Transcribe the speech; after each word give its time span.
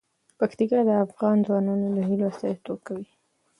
پکتیکا 0.39 0.79
د 0.87 0.91
افغان 1.05 1.37
ځوانانو 1.45 1.87
د 1.95 1.97
هیلو 2.09 2.29
استازیتوب 2.31 2.79
کوي. 2.87 3.07